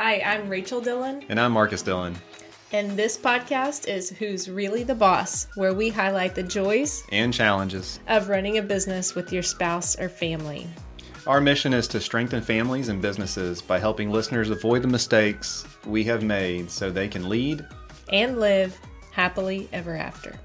[0.00, 1.24] Hi, I'm Rachel Dillon.
[1.28, 2.14] And I'm Marcus Dillon.
[2.70, 7.98] And this podcast is Who's Really the Boss, where we highlight the joys and challenges
[8.06, 10.68] of running a business with your spouse or family.
[11.26, 16.04] Our mission is to strengthen families and businesses by helping listeners avoid the mistakes we
[16.04, 17.66] have made so they can lead
[18.12, 18.78] and live
[19.10, 20.38] happily ever after.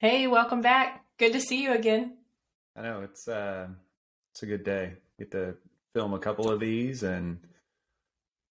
[0.00, 1.04] Hey, welcome back.
[1.16, 2.16] Good to see you again.
[2.74, 3.68] I know it's uh
[4.32, 4.94] it's a good day.
[5.22, 5.54] Get to
[5.94, 7.38] film a couple of these and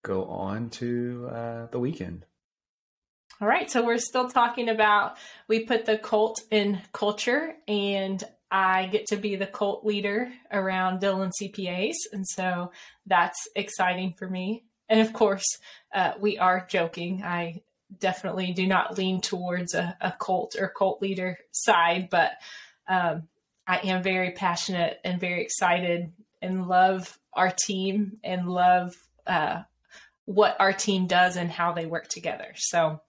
[0.06, 2.26] go on to uh, the weekend.
[3.42, 5.18] All right, so we're still talking about
[5.50, 11.02] we put the cult in culture, and I get to be the cult leader around
[11.02, 12.72] Dillon CPAs, and so
[13.06, 14.64] that's exciting for me.
[14.88, 15.58] And of course,
[15.94, 17.22] uh, we are joking.
[17.22, 17.64] I
[18.00, 22.32] definitely do not lean towards a, a cult or cult leader side, but
[22.88, 23.24] um,
[23.68, 28.96] I am very passionate and very excited and love our team and love
[29.28, 29.62] uh,
[30.26, 32.54] what our team does and how they work together.
[32.56, 33.02] So,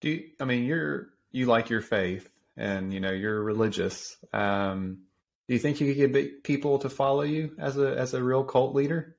[0.00, 4.16] do you, I mean you're you like your faith and you know you're religious?
[4.32, 4.98] Um,
[5.48, 8.44] do you think you could get people to follow you as a as a real
[8.44, 9.16] cult leader?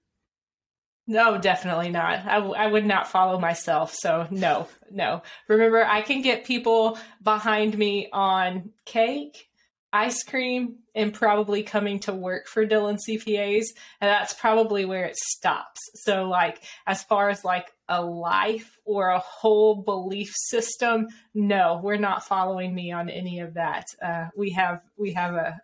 [1.07, 2.25] No, definitely not.
[2.25, 3.94] I, w- I would not follow myself.
[3.94, 5.23] So, no, no.
[5.47, 9.49] Remember, I can get people behind me on cake
[9.94, 13.66] ice cream and probably coming to work for Dillon CPAs.
[14.00, 15.80] And that's probably where it stops.
[15.95, 21.97] So, like, as far as like a life or a whole belief system, no, we're
[21.97, 23.86] not following me on any of that.
[24.02, 25.62] Uh, we have, we have a,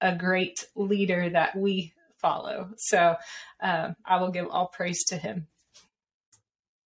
[0.00, 2.70] a great leader that we follow.
[2.76, 3.16] So,
[3.60, 5.46] um, I will give all praise to him.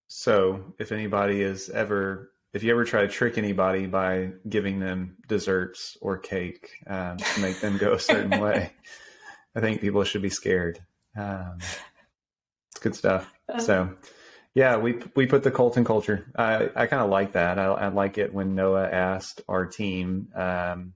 [0.09, 5.17] So, if anybody is ever if you ever try to trick anybody by giving them
[5.29, 8.73] desserts or cake um, to make them go a certain way,
[9.55, 10.81] I think people should be scared.
[11.17, 13.33] Um, it's good stuff.
[13.49, 13.61] Uh-huh.
[13.61, 13.97] So,
[14.55, 16.31] yeah, we we put the cult in culture.
[16.37, 17.59] I I kind of like that.
[17.59, 20.29] I, I, like it when Noah asked our team.
[20.35, 20.95] Um,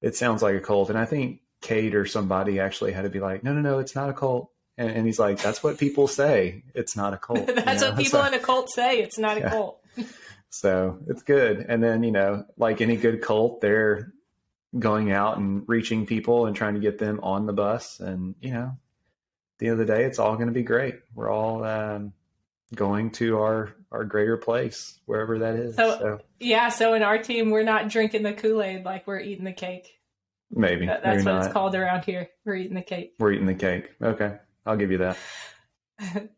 [0.00, 3.18] it sounds like a cult, and I think Kate or somebody actually had to be
[3.18, 4.50] like, no, no, no, it's not a cult.
[4.78, 6.62] And, and he's like, that's what people say.
[6.74, 7.46] It's not a cult.
[7.54, 7.94] that's you know?
[7.94, 8.98] what people so, in a cult say.
[8.98, 9.46] It's not yeah.
[9.46, 9.80] a cult.
[10.56, 11.66] So it's good.
[11.68, 14.12] And then, you know, like any good cult, they're
[14.78, 18.00] going out and reaching people and trying to get them on the bus.
[18.00, 20.96] And, you know, at the end of the day, it's all going to be great.
[21.14, 22.12] We're all um,
[22.74, 25.76] going to our, our greater place, wherever that is.
[25.76, 26.70] So, so, yeah.
[26.70, 30.00] So in our team, we're not drinking the Kool Aid like we're eating the cake.
[30.50, 30.86] Maybe.
[30.86, 31.44] That, that's maybe what not.
[31.44, 32.28] it's called around here.
[32.44, 33.14] We're eating the cake.
[33.18, 33.90] We're eating the cake.
[34.00, 34.36] Okay.
[34.64, 35.18] I'll give you that.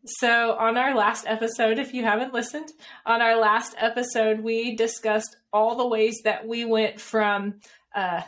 [0.05, 2.69] So, on our last episode, if you haven't listened,
[3.05, 7.59] on our last episode, we discussed all the ways that we went from
[7.93, 8.21] uh,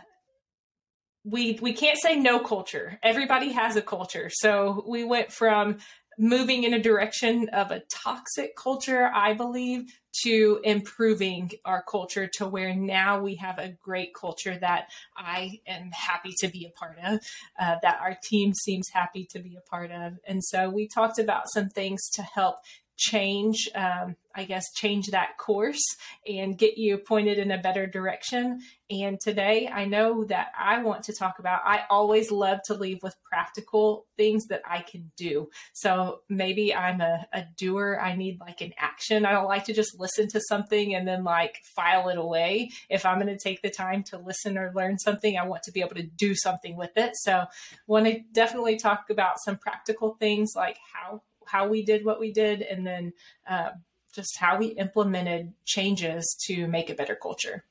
[1.23, 2.99] we we can't say no culture.
[3.03, 4.29] Everybody has a culture.
[4.31, 5.77] So we went from
[6.17, 9.85] moving in a direction of a toxic culture, I believe,
[10.23, 15.89] to improving our culture to where now we have a great culture that I am
[15.91, 17.19] happy to be a part of,
[17.59, 20.19] uh, that our team seems happy to be a part of.
[20.27, 22.57] And so we talked about some things to help
[23.01, 25.81] change, um, I guess, change that course
[26.27, 28.61] and get you pointed in a better direction.
[28.91, 32.99] And today, I know that I want to talk about, I always love to leave
[33.01, 35.49] with practical things that I can do.
[35.73, 39.25] So maybe I'm a, a doer, I need like an action.
[39.25, 42.69] I don't like to just listen to something and then like file it away.
[42.89, 45.71] If I'm going to take the time to listen or learn something, I want to
[45.71, 47.13] be able to do something with it.
[47.15, 47.45] So,
[47.87, 52.31] want to definitely talk about some practical things like how how we did what we
[52.31, 53.13] did, and then
[53.49, 53.71] uh,
[54.13, 57.63] just how we implemented changes to make a better culture.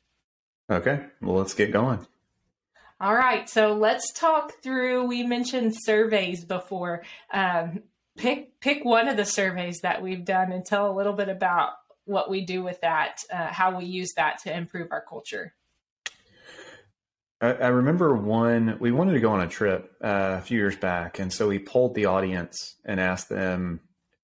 [0.71, 2.07] Okay, well, let's get going.
[3.01, 5.07] All right, so let's talk through.
[5.07, 7.03] We mentioned surveys before.
[7.33, 7.83] Um,
[8.17, 11.73] pick pick one of the surveys that we've done and tell a little bit about
[12.05, 15.55] what we do with that, uh, how we use that to improve our culture.
[17.41, 20.77] I, I remember one, we wanted to go on a trip uh, a few years
[20.77, 21.19] back.
[21.19, 23.81] And so we polled the audience and asked them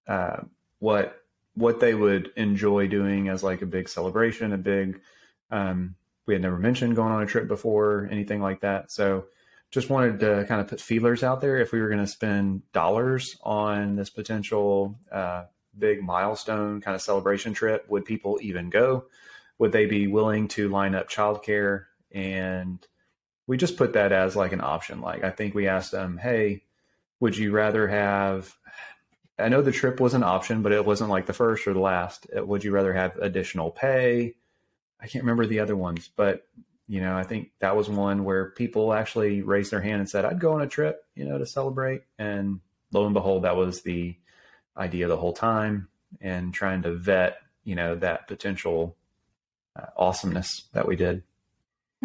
[0.07, 0.39] uh,
[0.79, 1.21] what
[1.55, 5.01] what they would enjoy doing as like a big celebration, a big,
[5.51, 5.95] um,
[6.27, 8.93] we had never mentioned going on a trip before, anything like that.
[8.93, 9.25] So
[9.71, 12.61] just wanted to kind of put feelers out there if we were going to spend
[12.73, 15.45] dollars on this potential uh,
[15.79, 19.07] big milestone kind of celebration trip, would people even go?
[19.59, 22.87] Would they be willing to line up childcare and
[23.47, 25.01] we just put that as like an option.
[25.01, 26.63] Like I think we asked them, hey,
[27.21, 28.55] would you rather have?
[29.39, 31.81] I know the trip was an option, but it wasn't like the first or the
[31.81, 32.27] last.
[32.37, 34.35] Uh, would you rather have additional pay?
[34.99, 36.47] I can't remember the other ones, but
[36.89, 40.25] you know, I think that was one where people actually raised their hand and said,
[40.25, 42.03] I'd go on a trip, you know, to celebrate.
[42.19, 42.61] And
[42.93, 44.17] lo and behold, that was the
[44.77, 45.89] idea the whole time
[46.21, 48.97] and trying to vet, you know, that potential
[49.75, 51.25] uh, awesomeness that we did.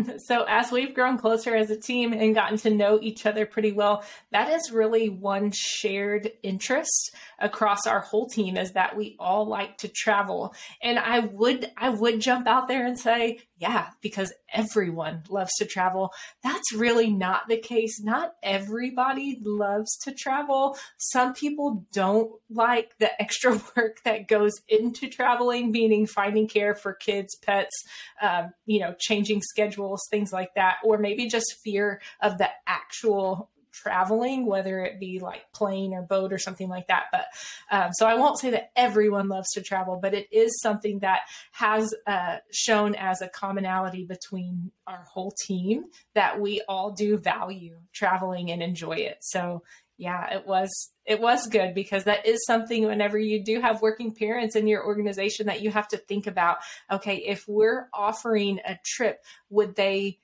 [0.31, 3.71] So, as we've grown closer as a team and gotten to know each other pretty
[3.71, 9.45] well, that is really one shared interest across our whole team is that we all
[9.45, 10.53] like to travel.
[10.81, 15.66] And I would I would jump out there and say, yeah, because everyone loves to
[15.66, 16.12] travel.
[16.42, 18.02] That's really not the case.
[18.02, 20.75] Not everybody loves to travel.
[20.98, 26.94] Some people don't like the extra work that goes into traveling, meaning finding care for
[26.94, 27.84] kids, pets,
[28.19, 33.50] um, you know, changing schedules, things like that, or maybe just fear of the actual
[33.72, 37.06] traveling, whether it be like plane or boat or something like that.
[37.12, 37.26] But
[37.72, 41.22] um, so I won't say that everyone loves to travel, but it is something that
[41.52, 47.78] has uh, shown as a commonality between our whole team that we all do value
[47.94, 49.18] traveling and enjoy it.
[49.22, 49.64] So
[50.02, 54.16] yeah, it was it was good because that is something whenever you do have working
[54.16, 56.58] parents in your organization that you have to think about.
[56.92, 60.18] Okay, if we're offering a trip, would they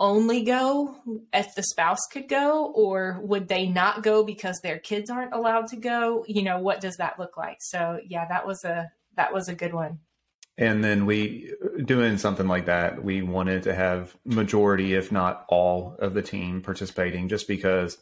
[0.00, 0.96] only go
[1.32, 5.68] if the spouse could go or would they not go because their kids aren't allowed
[5.68, 6.24] to go?
[6.28, 7.58] You know what does that look like?
[7.60, 9.98] So yeah that was a that was a good one.
[10.56, 11.52] And then we
[11.84, 16.62] doing something like that we wanted to have majority if not all of the team
[16.62, 17.98] participating just because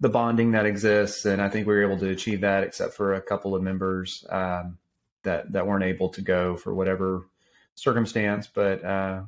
[0.00, 3.14] the bonding that exists and i think we were able to achieve that except for
[3.14, 4.78] a couple of members um,
[5.22, 7.24] that that weren't able to go for whatever
[7.74, 8.46] circumstance.
[8.46, 9.22] But uh,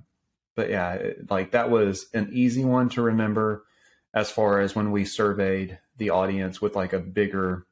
[0.54, 0.98] but yeah,
[1.28, 3.64] like that was an easy one to remember
[4.14, 7.66] as far as when we surveyed the audience with like a bigger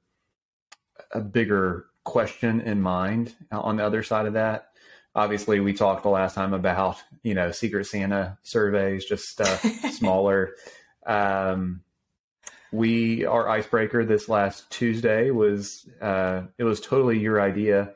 [1.12, 4.68] a bigger question in mind on the other side of that.
[5.14, 9.60] Obviously we talked the last time about you know secret santa surveys just stuff
[9.92, 10.54] smaller.
[11.06, 11.82] Um
[12.72, 17.92] we our icebreaker this last tuesday was uh it was totally your idea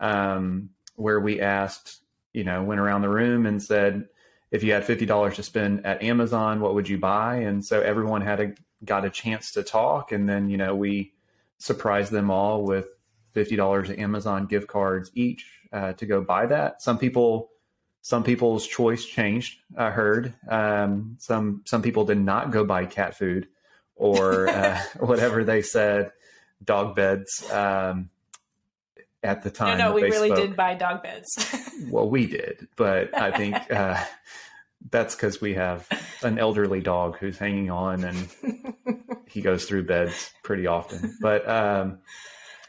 [0.00, 2.00] um where we asked
[2.32, 4.08] you know went around the room and said
[4.54, 7.38] if you had fifty dollars to spend at Amazon, what would you buy?
[7.38, 8.54] And so everyone had a
[8.84, 11.12] got a chance to talk, and then you know we
[11.58, 12.86] surprised them all with
[13.32, 16.80] fifty dollars Amazon gift cards each uh, to go buy that.
[16.80, 17.50] Some people,
[18.00, 19.58] some people's choice changed.
[19.76, 23.48] I heard um, some some people did not go buy cat food
[23.96, 26.12] or uh, whatever they said,
[26.62, 27.50] dog beds.
[27.50, 28.08] Um,
[29.24, 29.78] at the time.
[29.78, 30.38] No, no, we really spoke.
[30.38, 31.54] did buy dog beds.
[31.90, 34.02] well, we did, but I think uh,
[34.90, 35.88] that's because we have
[36.22, 38.28] an elderly dog who's hanging on and
[39.26, 41.16] he goes through beds pretty often.
[41.20, 41.98] But um,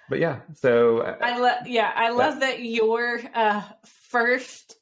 [0.09, 3.61] but yeah, so uh, I love yeah, I love that, that your uh,
[4.09, 4.77] first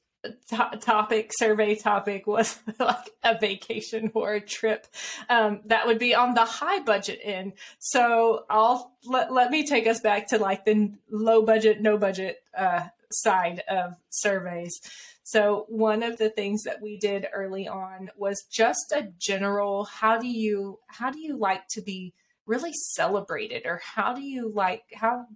[0.49, 4.87] to- topic survey topic was like a vacation or a trip
[5.29, 7.53] um, that would be on the high budget end.
[7.79, 12.37] So i'll let, let me take us back to like the low budget no budget
[12.57, 14.79] uh, side of surveys.
[15.23, 20.17] So one of the things that we did early on was just a general how
[20.17, 22.13] do you how do you like to be
[22.45, 23.63] really celebrated?
[23.65, 25.27] Or how do you like how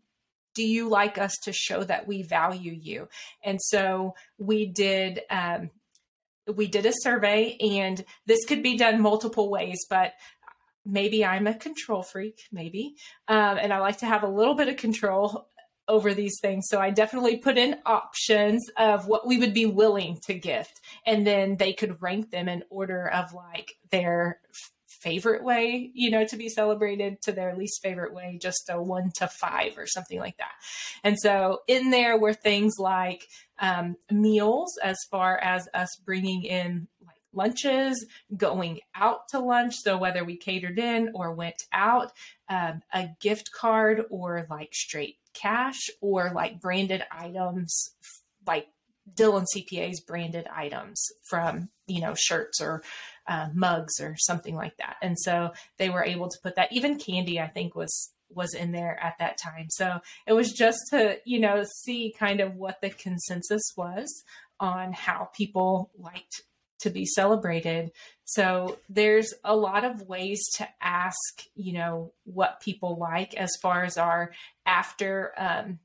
[0.58, 3.08] do you like us to show that we value you?
[3.44, 5.70] And so we did um,
[6.52, 10.14] we did a survey, and this could be done multiple ways, but
[10.84, 12.96] maybe I'm a control freak, maybe,
[13.28, 15.48] um, and I like to have a little bit of control
[15.88, 16.66] over these things.
[16.70, 21.28] So I definitely put in options of what we would be willing to gift, and
[21.28, 24.40] then they could rank them in order of like their
[25.02, 29.12] favorite way, you know, to be celebrated to their least favorite way, just a one
[29.16, 30.52] to five or something like that.
[31.04, 33.28] And so in there were things like
[33.60, 39.76] um, meals, as far as us bringing in like lunches, going out to lunch.
[39.76, 42.12] So whether we catered in or went out,
[42.50, 47.92] um, a gift card or like straight cash or like branded items
[48.46, 48.68] like
[49.14, 52.84] Dillon CPA's branded items from, you know, shirts or
[53.28, 54.98] uh, mugs or something like that.
[55.02, 56.72] And so they were able to put that.
[56.72, 59.68] Even candy, I think, was was in there at that time.
[59.70, 64.24] So it was just to you know see kind of what the consensus was
[64.60, 66.44] on how people liked
[66.80, 67.92] to be celebrated.
[68.26, 73.84] So there's a lot of ways to ask, you know, what people like as far
[73.84, 74.32] as our
[74.66, 75.80] after um,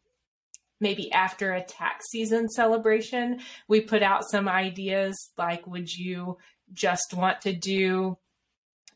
[0.80, 6.36] maybe after a tax season celebration, we put out some ideas like, would you
[6.72, 8.16] just want to do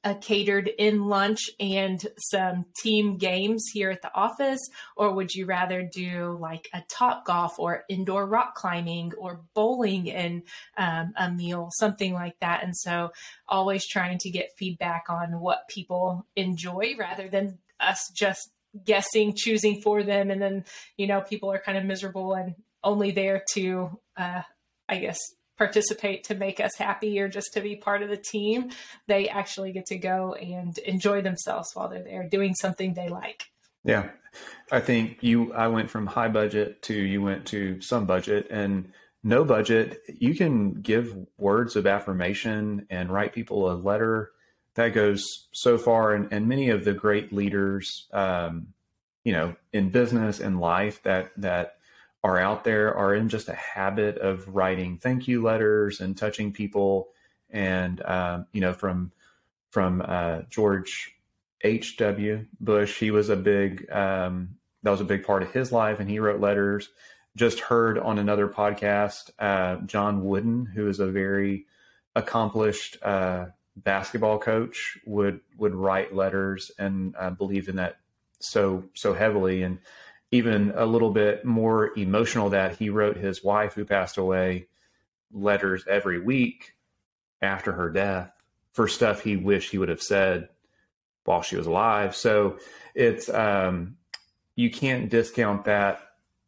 [0.07, 4.61] a catered in lunch and some team games here at the office?
[4.97, 10.11] Or would you rather do like a top golf or indoor rock climbing or bowling
[10.11, 10.43] and
[10.77, 12.63] um, a meal, something like that?
[12.63, 13.11] And so
[13.49, 18.49] always trying to get feedback on what people enjoy rather than us just
[18.85, 20.31] guessing, choosing for them.
[20.31, 20.65] And then,
[20.97, 22.55] you know, people are kind of miserable and
[22.85, 24.43] only there to, uh,
[24.89, 25.19] I guess,
[25.57, 28.71] participate to make us happy or just to be part of the team.
[29.07, 33.45] They actually get to go and enjoy themselves while they're there doing something they like.
[33.85, 34.11] Yeah.
[34.71, 38.93] I think you, I went from high budget to you went to some budget and
[39.23, 40.01] no budget.
[40.09, 44.33] You can give words of affirmation and write people a letter
[44.75, 46.15] that goes so far.
[46.15, 48.69] And, and many of the great leaders, um,
[49.25, 51.77] you know, in business and life that, that
[52.25, 56.53] are out there are in just a habit of writing thank you letters and touching
[56.53, 57.09] people.
[57.51, 59.13] And, um, you know, from,
[59.71, 61.15] from uh, George
[61.63, 62.47] H.W.
[62.61, 66.11] Bush, he was a big, um, that was a big part of his life and
[66.11, 66.89] he wrote letters.
[67.37, 71.67] Just heard on another podcast, uh, John Wooden, who is a very
[72.15, 73.47] accomplished uh,
[73.77, 77.99] basketball coach, would would write letters and uh, believe in that
[78.41, 79.63] so so heavily.
[79.63, 79.79] And
[80.31, 84.67] even a little bit more emotional that he wrote his wife who passed away
[85.33, 86.75] letters every week
[87.43, 88.33] after her death
[88.73, 90.49] for stuff he wished he would have said
[91.25, 92.15] while she was alive.
[92.15, 92.59] So
[92.95, 93.97] it's um,
[94.55, 96.01] you can't discount that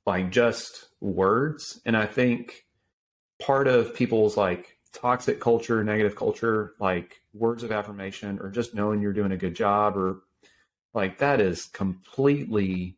[0.06, 1.80] like just words.
[1.86, 2.66] And I think
[3.40, 9.00] part of people's like toxic culture, negative culture, like words of affirmation or just knowing
[9.00, 10.20] you're doing a good job or
[10.94, 12.97] like that is completely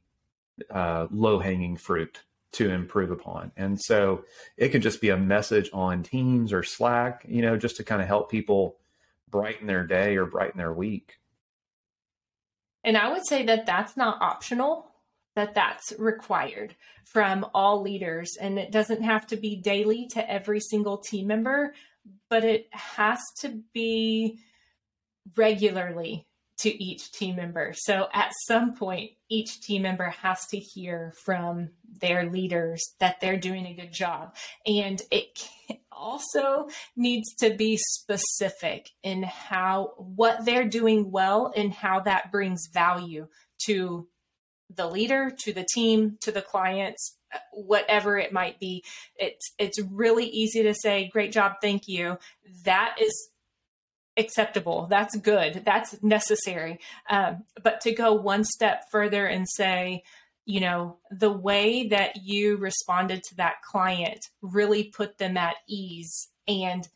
[0.70, 3.52] uh, low hanging fruit to improve upon.
[3.56, 4.24] And so
[4.56, 8.02] it could just be a message on Teams or Slack, you know, just to kind
[8.02, 8.76] of help people
[9.28, 11.18] brighten their day or brighten their week.
[12.82, 14.90] And I would say that that's not optional,
[15.36, 16.74] that that's required
[17.04, 18.36] from all leaders.
[18.40, 21.74] And it doesn't have to be daily to every single team member,
[22.28, 24.38] but it has to be
[25.36, 26.26] regularly
[26.60, 27.72] to each team member.
[27.76, 33.38] So at some point, each team member has to hear from their leaders that they're
[33.38, 34.34] doing a good job.
[34.66, 35.40] And it
[35.92, 42.68] also needs to be specific in how what they're doing well and how that brings
[42.72, 43.28] value
[43.66, 44.08] to
[44.74, 47.16] the leader, to the team, to the clients,
[47.52, 48.84] whatever it might be.
[49.16, 52.18] It's it's really easy to say great job, thank you.
[52.64, 53.30] That is
[54.16, 54.86] acceptable.
[54.90, 55.62] That's good.
[55.64, 56.80] That's necessary.
[57.08, 60.02] Um, but to go one step further and say,
[60.44, 66.28] you know, the way that you responded to that client really put them at ease
[66.48, 66.88] and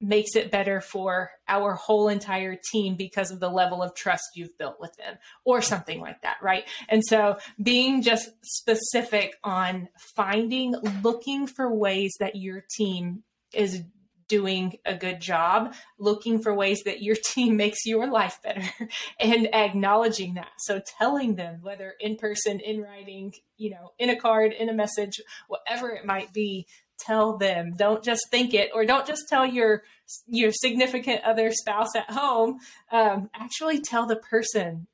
[0.00, 4.56] makes it better for our whole entire team because of the level of trust you've
[4.56, 10.72] built with them or something like that right and so being just specific on finding
[11.02, 13.82] looking for ways that your team is
[14.28, 18.62] doing a good job, looking for ways that your team makes your life better
[19.20, 20.52] and acknowledging that.
[20.58, 24.74] So telling them whether in person, in writing, you know, in a card, in a
[24.74, 26.66] message, whatever it might be,
[26.98, 27.74] tell them.
[27.76, 29.82] Don't just think it or don't just tell your
[30.26, 32.58] your significant other spouse at home.
[32.90, 34.86] Um, actually tell the person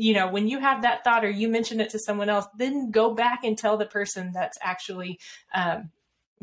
[0.00, 2.90] you know, when you have that thought or you mention it to someone else, then
[2.90, 5.18] go back and tell the person that's actually
[5.54, 5.90] um,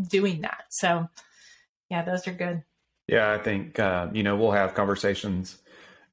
[0.10, 0.66] doing that.
[0.70, 1.10] So,
[1.90, 2.64] yeah, those are good.
[3.08, 5.58] Yeah, I think uh, you know we'll have conversations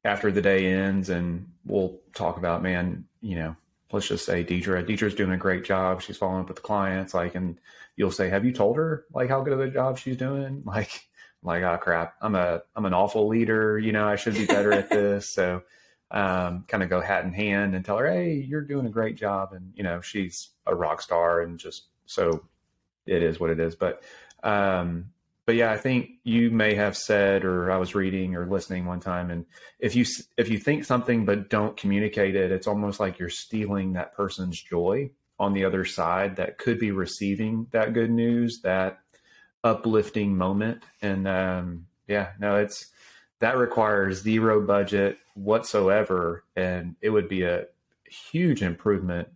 [0.05, 3.57] after the day ends, and we'll talk about man, you know,
[3.91, 4.87] let's just say Deidre.
[4.87, 6.03] Deidre's doing a great job.
[6.03, 7.59] She's following up with the clients, like, and
[7.97, 11.09] you'll say, "Have you told her like how good of a job she's doing?" Like,
[11.43, 13.79] like, oh crap, I'm a I'm an awful leader.
[13.79, 15.29] You know, I should be better at this.
[15.29, 15.63] So,
[16.11, 19.17] um, kind of go hat in hand and tell her, "Hey, you're doing a great
[19.17, 22.45] job," and you know, she's a rock star, and just so
[23.07, 23.75] it is what it is.
[23.75, 24.03] But
[24.43, 25.07] um,
[25.47, 29.01] but yeah, I think you may have said, or I was reading or listening one
[29.01, 29.45] time, and
[29.79, 30.05] if you
[30.37, 34.61] if you think something but don't communicate it, it's almost like you're stealing that person's
[34.61, 39.01] joy on the other side that could be receiving that good news, that
[39.65, 40.83] uplifting moment.
[41.03, 42.87] And um, yeah, no, it's
[43.41, 47.67] that requires zero budget whatsoever, and it would be a
[48.07, 49.29] huge improvement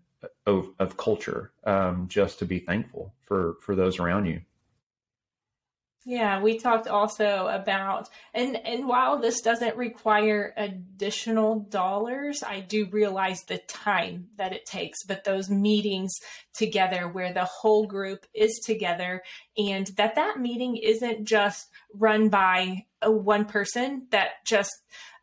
[0.46, 4.40] of, of culture um, just to be thankful for for those around you.
[6.08, 12.88] Yeah, we talked also about and and while this doesn't require additional dollars, I do
[12.90, 16.14] realize the time that it takes, but those meetings
[16.54, 19.22] together where the whole group is together
[19.58, 24.72] and that that meeting isn't just run by a one person that just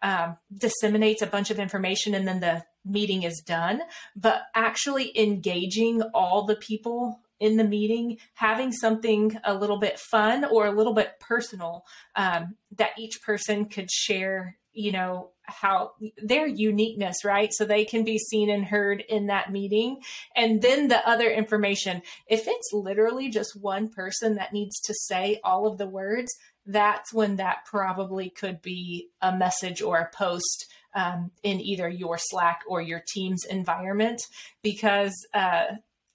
[0.03, 3.81] um, disseminates a bunch of information and then the meeting is done,
[4.15, 10.45] but actually engaging all the people in the meeting, having something a little bit fun
[10.45, 11.85] or a little bit personal
[12.15, 17.53] um, that each person could share, you know, how their uniqueness, right?
[17.53, 20.01] So they can be seen and heard in that meeting.
[20.35, 25.39] And then the other information, if it's literally just one person that needs to say
[25.43, 26.33] all of the words,
[26.65, 32.17] that's when that probably could be a message or a post um, in either your
[32.17, 34.21] Slack or your team's environment
[34.63, 35.65] because uh,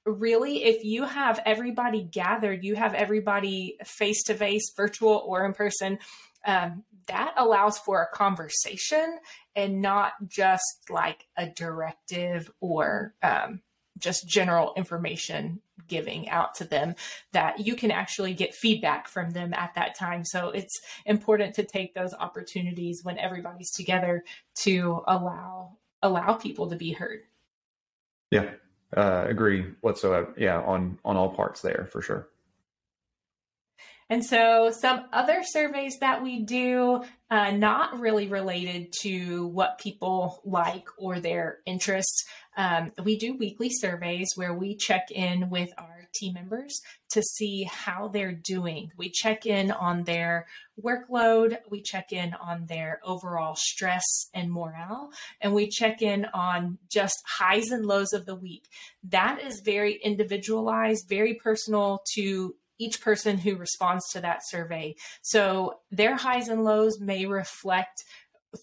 [0.07, 5.52] really, if you have everybody gathered, you have everybody face to face, virtual or in
[5.52, 5.99] person,
[6.47, 9.19] um, that allows for a conversation
[9.57, 13.61] and not just like a directive or um,
[13.99, 16.95] just general information giving out to them
[17.33, 20.25] that you can actually get feedback from them at that time.
[20.25, 24.25] So it's important to take those opportunities when everybody's together
[24.62, 27.21] to allow allow people to be heard.
[28.30, 28.50] Yeah
[28.97, 30.32] uh, agree whatsoever.
[30.37, 32.28] Yeah, on on all parts there for sure.
[34.11, 40.43] And so, some other surveys that we do, uh, not really related to what people
[40.45, 42.25] like or their interests.
[42.57, 47.62] Um, we do weekly surveys where we check in with our team members to see
[47.71, 48.90] how they're doing.
[48.97, 50.47] We check in on their
[50.83, 56.79] workload, we check in on their overall stress and morale, and we check in on
[56.88, 58.64] just highs and lows of the week.
[59.05, 64.96] That is very individualized, very personal to each person who responds to that survey.
[65.22, 68.02] So their highs and lows may reflect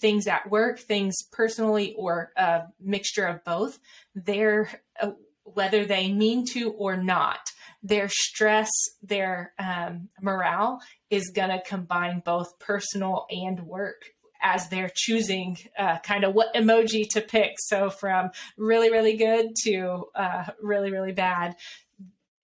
[0.01, 3.79] things at work, things personally, or a mixture of both.
[4.15, 4.69] Their
[5.01, 5.12] uh,
[5.43, 7.39] whether they mean to or not,
[7.81, 8.69] their stress,
[9.01, 14.03] their um, morale is going to combine both personal and work
[14.41, 17.51] as they're choosing uh, kind of what emoji to pick.
[17.59, 21.55] So from really, really good to uh, really, really bad.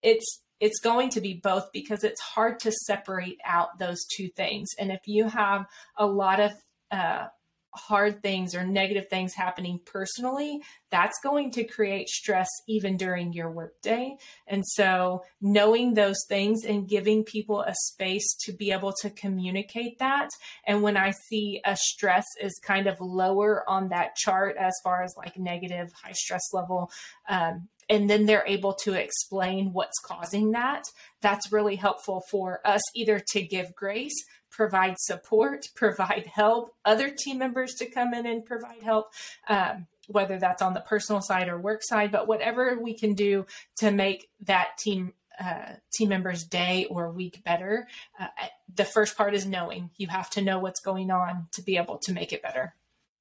[0.02, 4.70] It's it's going to be both because it's hard to separate out those two things.
[4.78, 6.52] And if you have a lot of
[6.90, 7.26] uh,
[7.74, 13.50] hard things or negative things happening personally, that's going to create stress even during your
[13.50, 14.16] workday.
[14.46, 19.98] And so, knowing those things and giving people a space to be able to communicate
[19.98, 20.28] that.
[20.66, 25.02] And when I see a stress is kind of lower on that chart as far
[25.02, 26.90] as like negative, high stress level,
[27.28, 30.84] um, and then they're able to explain what's causing that.
[31.20, 37.38] That's really helpful for us either to give grace, provide support, provide help, other team
[37.38, 39.12] members to come in and provide help,
[39.48, 43.46] um, whether that's on the personal side or work side, but whatever we can do
[43.76, 47.88] to make that team uh, team member's day or week better.
[48.20, 48.28] Uh,
[48.72, 49.90] the first part is knowing.
[49.96, 52.74] You have to know what's going on to be able to make it better.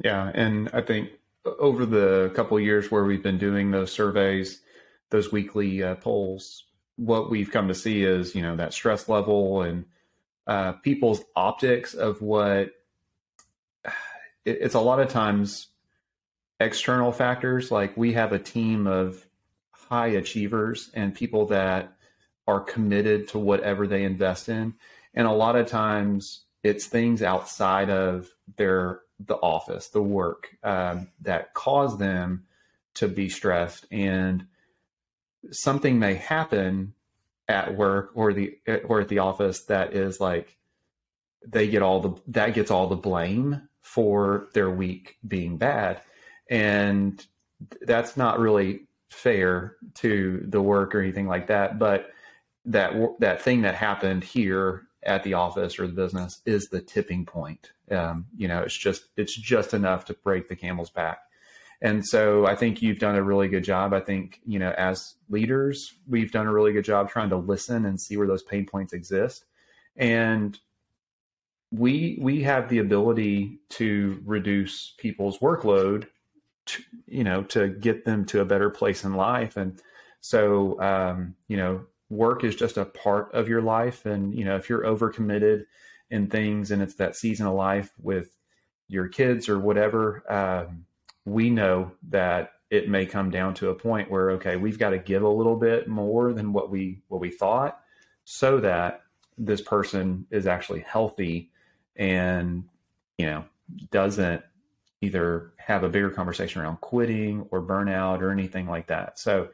[0.03, 1.09] Yeah, and I think
[1.45, 4.61] over the couple years where we've been doing those surveys,
[5.09, 9.61] those weekly uh, polls, what we've come to see is you know that stress level
[9.61, 9.85] and
[10.47, 12.71] uh, people's optics of what
[14.45, 15.67] it, it's a lot of times
[16.59, 17.71] external factors.
[17.71, 19.25] Like we have a team of
[19.71, 21.93] high achievers and people that
[22.47, 24.73] are committed to whatever they invest in.
[25.13, 31.09] And a lot of times it's things outside of their the office the work um,
[31.21, 32.45] that cause them
[32.95, 33.85] to be stressed.
[33.91, 34.45] And
[35.51, 36.93] something may happen
[37.47, 40.57] at work or the or at the office that is like
[41.45, 46.01] they get all the that gets all the blame for their week being bad.
[46.49, 47.25] And
[47.81, 52.11] that's not really fair to the work or anything like that but
[52.65, 57.25] that that thing that happened here at the office or the business is the tipping
[57.25, 61.19] point um, you know it's just it's just enough to break the camel's back
[61.83, 63.93] and so I think you've done a really good job.
[63.93, 67.85] I think, you know, as leaders, we've done a really good job trying to listen
[67.85, 69.43] and see where those pain points exist.
[69.97, 70.57] And
[71.71, 76.07] we we have the ability to reduce people's workload
[76.67, 79.57] to, you know, to get them to a better place in life.
[79.57, 79.81] And
[80.21, 84.05] so um, you know, work is just a part of your life.
[84.05, 85.65] And, you know, if you're overcommitted
[86.09, 88.37] in things and it's that season of life with
[88.87, 90.85] your kids or whatever, um,
[91.25, 94.97] we know that it may come down to a point where okay we've got to
[94.97, 97.79] give a little bit more than what we what we thought
[98.25, 99.01] so that
[99.37, 101.51] this person is actually healthy
[101.95, 102.63] and
[103.19, 103.45] you know
[103.91, 104.41] doesn't
[105.01, 109.47] either have a bigger conversation around quitting or burnout or anything like that so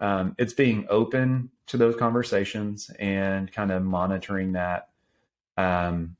[0.00, 4.90] um, it's being open to those conversations and kind of monitoring that
[5.56, 6.16] um,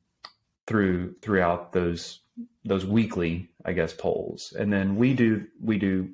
[0.66, 2.20] through throughout those
[2.64, 6.08] those weekly, I guess, polls, and then we do we do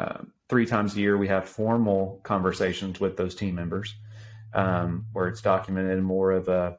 [0.00, 1.16] uh, three times a year.
[1.16, 3.94] We have formal conversations with those team members,
[4.52, 6.76] um, where it's documented more of a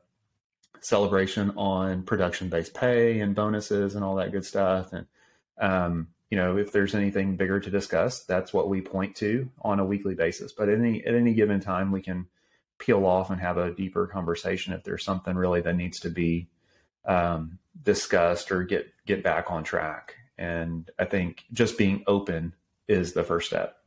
[0.81, 4.91] celebration on production based pay and bonuses and all that good stuff.
[4.91, 5.07] And
[5.57, 9.79] um, you know, if there's anything bigger to discuss, that's what we point to on
[9.79, 10.51] a weekly basis.
[10.51, 12.27] But at any at any given time, we can
[12.79, 16.47] peel off and have a deeper conversation if there's something really that needs to be
[17.05, 20.15] um, discussed or get get back on track.
[20.37, 22.53] And I think just being open
[22.87, 23.77] is the first step.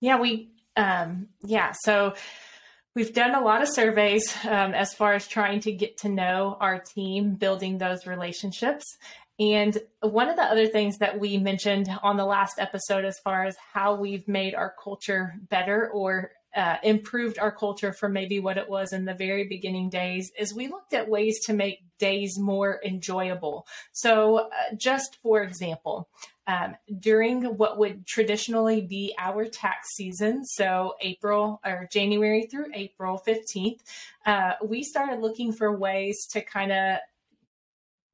[0.00, 2.14] Yeah, we um, yeah, so
[2.94, 6.56] we've done a lot of surveys um, as far as trying to get to know
[6.60, 8.84] our team, building those relationships.
[9.38, 13.44] And one of the other things that we mentioned on the last episode, as far
[13.44, 18.56] as how we've made our culture better or uh, improved our culture from maybe what
[18.56, 22.38] it was in the very beginning days is we looked at ways to make days
[22.38, 23.66] more enjoyable.
[23.92, 26.08] So, uh, just for example,
[26.46, 33.20] um, during what would traditionally be our tax season, so April or January through April
[33.26, 33.80] 15th,
[34.24, 36.98] uh, we started looking for ways to kind of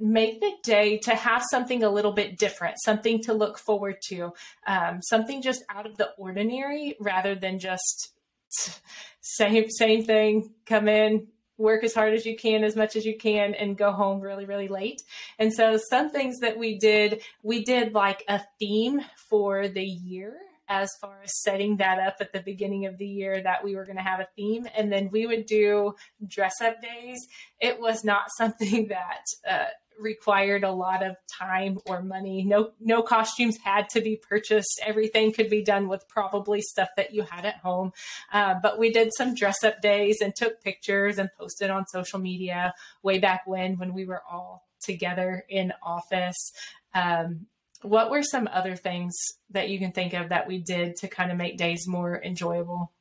[0.02, 4.32] make the day to have something a little bit different, something to look forward to,
[4.66, 8.10] um, something just out of the ordinary rather than just
[9.20, 13.16] same same thing come in work as hard as you can as much as you
[13.16, 15.02] can and go home really really late.
[15.38, 20.36] And so some things that we did we did like a theme for the year
[20.72, 23.84] as far as setting that up at the beginning of the year that we were
[23.84, 25.94] going to have a theme and then we would do
[26.26, 27.18] dress up days
[27.60, 29.66] it was not something that uh,
[29.98, 32.44] required a lot of time or money.
[32.44, 34.80] No no costumes had to be purchased.
[34.84, 37.92] Everything could be done with probably stuff that you had at home.
[38.32, 42.18] Uh, but we did some dress up days and took pictures and posted on social
[42.18, 46.52] media way back when when we were all together in office.
[46.94, 47.46] Um,
[47.82, 49.14] what were some other things
[49.50, 52.92] that you can think of that we did to kind of make days more enjoyable?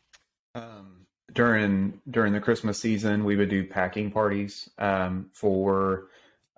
[0.56, 6.08] Um, during during the Christmas season, we would do packing parties um, for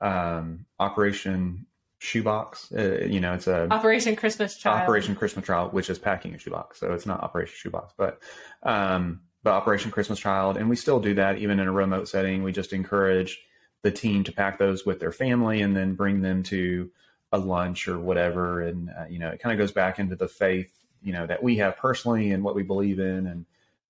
[0.02, 1.66] um, Operation
[2.00, 2.72] Shoebox.
[2.72, 4.82] Uh, you know, it's a Operation Christmas Child.
[4.82, 6.80] Operation Christmas Child, which is packing a shoebox.
[6.80, 8.22] So it's not Operation Shoebox, but
[8.64, 12.44] um, but Operation Christmas Child, and we still do that even in a remote setting.
[12.44, 13.40] We just encourage
[13.84, 16.90] the team to pack those with their family and then bring them to
[17.34, 18.62] a lunch or whatever.
[18.62, 21.44] And uh, you know, it kind of goes back into the faith you know that
[21.44, 23.46] we have personally and what we believe in, and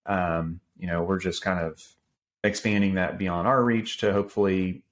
[0.08, 1.80] um, you know, we're just kind of
[2.44, 4.84] expanding that beyond our reach to hopefully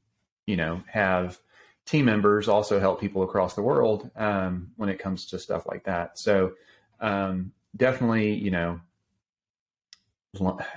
[0.46, 1.40] you know, have
[1.86, 5.84] team members also help people across the world um, when it comes to stuff like
[5.86, 6.18] that.
[6.18, 6.54] So
[7.00, 8.82] um, definitely, you know,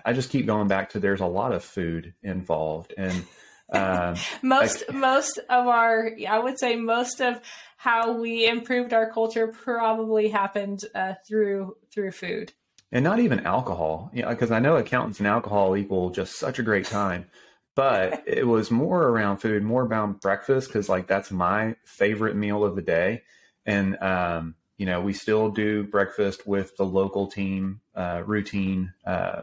[0.05, 3.25] I just keep going back to there's a lot of food involved and
[3.72, 7.40] uh, most most of our I would say most of
[7.77, 12.53] how we improved our culture probably happened uh, through through food
[12.92, 14.11] and not even alcohol.
[14.12, 17.27] You know, because I know accountants and alcohol equal just such a great time
[17.74, 22.64] but it was more around food, more about breakfast because like that's my favorite meal
[22.64, 23.22] of the day,
[23.66, 29.42] and um, you know we still do breakfast with the local team uh, routine uh,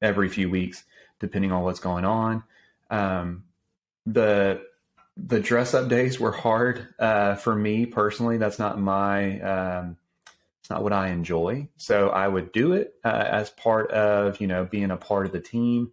[0.00, 0.84] every few weeks,
[1.20, 2.42] depending on what's going on.
[2.92, 3.44] Um,
[4.06, 4.62] the
[5.16, 8.38] the dress up days were hard uh, for me personally.
[8.38, 9.96] That's not my um,
[10.60, 11.68] it's not what I enjoy.
[11.76, 15.32] So I would do it uh, as part of you know being a part of
[15.32, 15.92] the team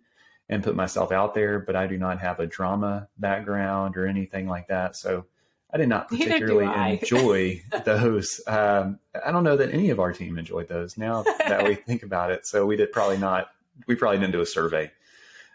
[0.49, 4.47] and put myself out there, but I do not have a drama background or anything
[4.47, 4.95] like that.
[4.95, 5.25] So
[5.71, 8.41] I did not particularly enjoy those.
[8.47, 12.01] Um, I don't know that any of our team enjoyed those now that we think
[12.01, 12.47] about it.
[12.47, 13.51] So we did probably not,
[13.85, 14.91] we probably didn't do a survey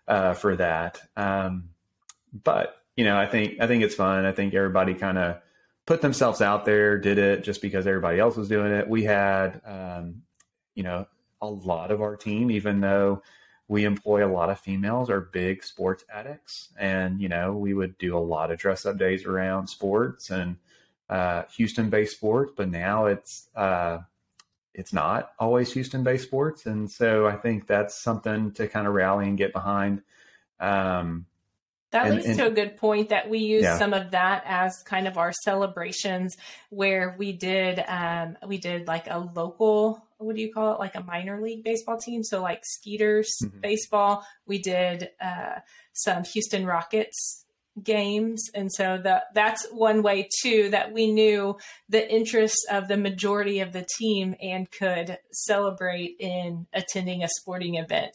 [0.09, 1.01] uh, for that.
[1.17, 1.71] Um,
[2.43, 4.25] but you know, I think, I think it's fun.
[4.25, 5.39] I think everybody kind of
[5.87, 8.89] put themselves out there, did it just because everybody else was doing it.
[8.89, 10.23] We had, um,
[10.75, 11.07] you know,
[11.43, 13.23] a lot of our team, even though
[13.69, 17.97] we employ a lot of females are big sports addicts and you know we would
[17.99, 20.57] do a lot of dress up days around sports and
[21.09, 23.99] uh, houston based sports but now it's uh,
[24.75, 28.95] it's not always houston based sports and so i think that's something to kind of
[28.95, 30.03] rally and get behind
[30.61, 31.27] um,
[31.91, 33.79] that and, leads and, to a good point that we use yeah.
[33.79, 36.37] some of that as kind of our celebrations
[36.71, 40.95] where we did um, we did like a local what do you call it like
[40.97, 43.61] a minor league baseball team so like skeeters mm-hmm.
[43.61, 45.61] baseball we did uh,
[45.93, 47.44] some houston rockets
[47.83, 51.57] games and so the, that's one way too that we knew
[51.89, 57.75] the interests of the majority of the team and could celebrate in attending a sporting
[57.75, 58.13] event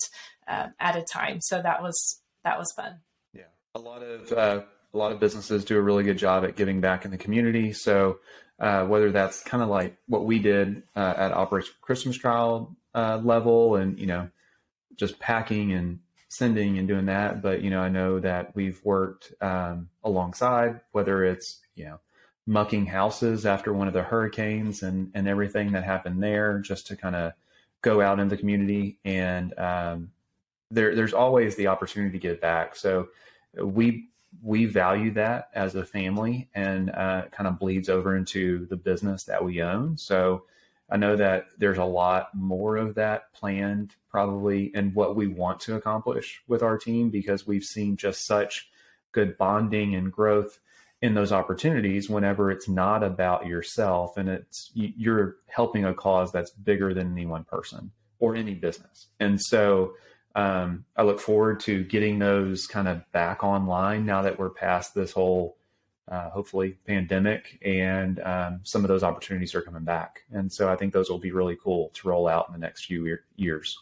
[0.48, 3.00] uh, at a time so that was that was fun
[3.34, 3.44] Yeah.
[3.76, 4.62] a lot of uh,
[4.94, 7.74] a lot of businesses do a really good job at giving back in the community.
[7.74, 8.20] So
[8.60, 13.18] uh, whether that's kind of like what we did uh, at Operation Christmas Child uh,
[13.24, 14.30] level, and you know,
[14.96, 17.42] just packing and sending and doing that.
[17.42, 22.00] But you know, I know that we've worked um, alongside, whether it's you know,
[22.46, 26.96] mucking houses after one of the hurricanes and and everything that happened there, just to
[26.96, 27.34] kind of
[27.82, 30.12] go out in the community and um,
[30.72, 32.76] there, there's always the opportunity to give back.
[32.76, 33.10] So
[33.62, 34.10] we
[34.44, 39.24] we value that as a family and uh, kind of bleeds over into the business
[39.24, 39.98] that we own.
[39.98, 40.44] So
[40.92, 45.60] I know that there's a lot more of that planned probably and what we want
[45.62, 48.70] to accomplish with our team because we've seen just such
[49.12, 50.60] good bonding and growth
[51.02, 56.52] in those opportunities whenever it's not about yourself and it's you're helping a cause that's
[56.52, 59.08] bigger than any one person or any business.
[59.20, 59.94] And so
[60.36, 64.94] um, I look forward to getting those kind of back online now that we're past
[64.94, 65.58] this whole,
[66.10, 70.24] uh, hopefully, pandemic, and um, some of those opportunities are coming back.
[70.32, 72.86] And so I think those will be really cool to roll out in the next
[72.86, 73.78] few years.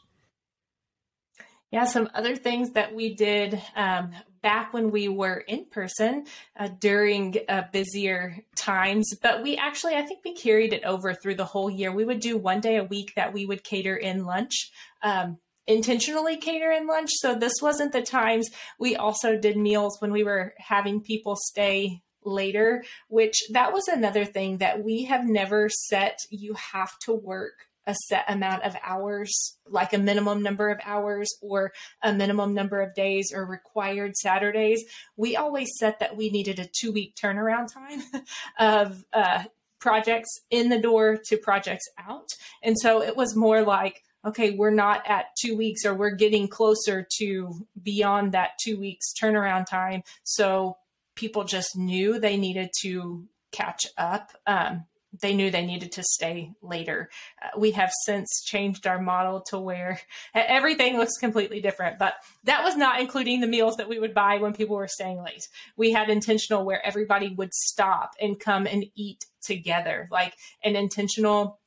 [1.71, 4.11] Yeah, some other things that we did um,
[4.41, 6.25] back when we were in person
[6.57, 11.35] uh, during uh, busier times, but we actually, I think we carried it over through
[11.35, 11.91] the whole year.
[11.91, 14.71] We would do one day a week that we would cater in lunch.
[15.01, 17.09] Um, intentionally cater in lunch.
[17.15, 22.01] So this wasn't the times we also did meals when we were having people stay
[22.27, 27.67] later, which that was another thing that we have never set you have to work
[27.87, 29.31] a set amount of hours,
[29.65, 31.71] like a minimum number of hours or
[32.03, 34.83] a minimum number of days or required Saturdays.
[35.15, 38.03] We always set that we needed a two week turnaround time
[38.59, 39.45] of uh,
[39.79, 42.27] projects in the door to projects out.
[42.61, 46.49] And so it was more like, okay, we're not at two weeks or we're getting
[46.49, 50.03] closer to beyond that two weeks turnaround time.
[50.23, 50.77] So
[51.17, 54.31] people just knew they needed to catch up.
[54.45, 54.85] Um,
[55.21, 57.09] they knew they needed to stay later.
[57.41, 59.99] Uh, we have since changed our model to where
[60.33, 64.37] everything looks completely different, but that was not including the meals that we would buy
[64.37, 65.47] when people were staying late.
[65.75, 71.59] We had intentional where everybody would stop and come and eat together, like an intentional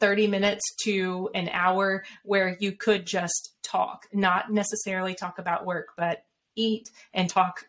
[0.00, 5.88] 30 minutes to an hour where you could just talk, not necessarily talk about work,
[5.96, 6.24] but
[6.56, 7.68] eat and talk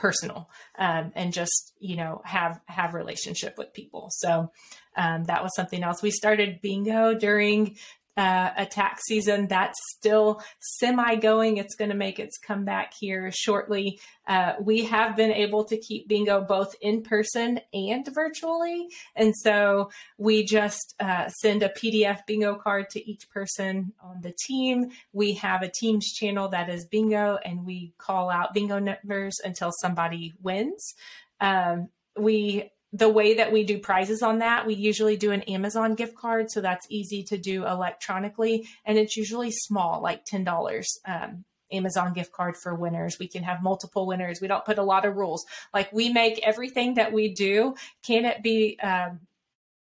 [0.00, 4.08] personal um, and just you know have have relationship with people.
[4.10, 4.50] So
[4.96, 6.02] um, that was something else.
[6.02, 7.76] We started bingo during
[8.20, 11.56] uh, a tax season that's still semi going.
[11.56, 13.98] It's going to make its comeback here shortly.
[14.26, 18.88] Uh, we have been able to keep bingo both in person and virtually.
[19.16, 24.34] And so we just uh, send a PDF bingo card to each person on the
[24.46, 24.90] team.
[25.14, 29.72] We have a Teams channel that is bingo, and we call out bingo numbers until
[29.80, 30.94] somebody wins.
[31.40, 35.94] Um, we the way that we do prizes on that, we usually do an Amazon
[35.94, 36.50] gift card.
[36.50, 38.66] So that's easy to do electronically.
[38.84, 40.84] And it's usually small, like $10.
[41.06, 43.18] Um, Amazon gift card for winners.
[43.20, 44.40] We can have multiple winners.
[44.40, 45.46] We don't put a lot of rules.
[45.72, 49.20] Like we make everything that we do, can it be um,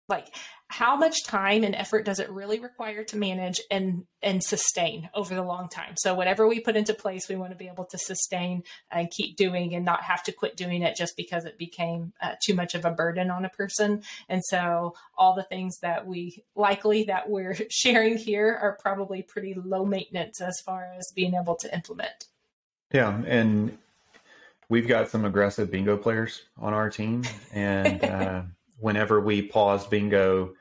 [0.09, 0.29] like
[0.73, 5.35] how much time and effort does it really require to manage and and sustain over
[5.35, 5.95] the long time?
[5.99, 9.37] So whatever we put into place we want to be able to sustain and keep
[9.37, 12.75] doing and not have to quit doing it just because it became uh, too much
[12.75, 14.03] of a burden on a person.
[14.31, 19.55] And so all the things that we likely that we're sharing here are probably pretty
[19.55, 22.25] low maintenance as far as being able to implement.
[22.95, 23.77] Yeah and
[24.71, 27.25] we've got some aggressive bingo players on our team.
[27.53, 28.43] And uh,
[28.79, 30.55] whenever we pause bingo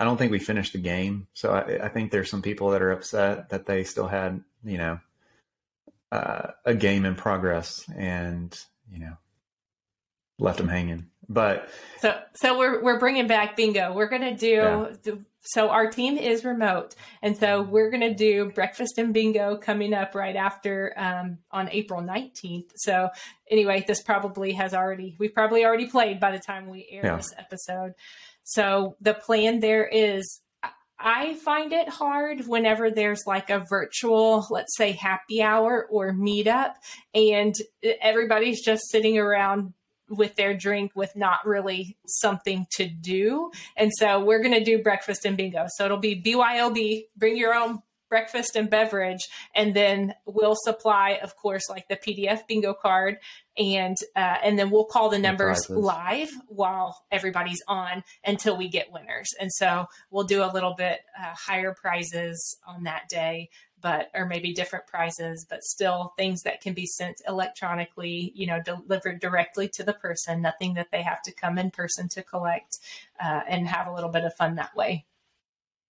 [0.00, 1.26] I don't think we finished the game.
[1.34, 4.78] So I, I, think there's some people that are upset that they still had, you
[4.78, 4.98] know,
[6.10, 8.58] uh, a game in progress and,
[8.90, 9.18] you know,
[10.38, 11.06] left them hanging.
[11.28, 13.92] But so, so we're, we're bringing back bingo.
[13.92, 15.12] We're going to do, yeah.
[15.42, 16.94] so our team is remote.
[17.20, 21.68] And so we're going to do breakfast and bingo coming up right after, um, on
[21.72, 22.70] April 19th.
[22.76, 23.10] So
[23.50, 27.16] anyway, this probably has already, we've probably already played by the time we air yeah.
[27.16, 27.92] this episode.
[28.44, 30.40] So the plan there is
[31.02, 36.74] I find it hard whenever there's like a virtual, let's say happy hour or meetup,
[37.14, 37.54] and
[38.02, 39.72] everybody's just sitting around
[40.10, 43.50] with their drink with not really something to do.
[43.76, 45.66] And so we're going to do breakfast and bingo.
[45.68, 49.20] So it'll be BYOB, bring your own breakfast and beverage
[49.54, 53.16] and then we'll supply of course like the pdf bingo card
[53.56, 58.92] and uh, and then we'll call the numbers live while everybody's on until we get
[58.92, 63.48] winners and so we'll do a little bit uh, higher prizes on that day
[63.82, 68.60] but or maybe different prizes, but still things that can be sent electronically, you know,
[68.62, 72.78] delivered directly to the person, nothing that they have to come in person to collect
[73.22, 75.06] uh, and have a little bit of fun that way.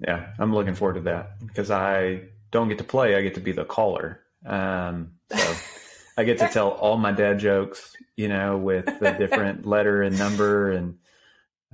[0.00, 3.14] Yeah, I'm looking forward to that because I don't get to play.
[3.16, 4.20] I get to be the caller.
[4.46, 5.54] Um, so
[6.16, 10.18] I get to tell all my dad jokes, you know, with the different letter and
[10.18, 10.98] number and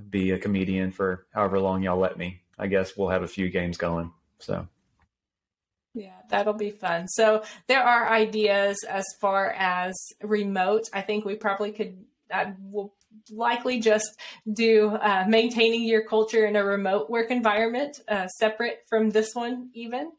[0.09, 2.41] be a comedian for however long y'all let me.
[2.59, 4.11] I guess we'll have a few games going.
[4.39, 4.67] So
[5.93, 7.07] yeah, that'll be fun.
[7.07, 10.83] So there are ideas as far as remote.
[10.93, 12.05] I think we probably could.
[12.29, 12.93] Uh, will
[13.29, 14.17] likely just
[14.51, 19.69] do uh, maintaining your culture in a remote work environment, uh, separate from this one,
[19.73, 20.11] even.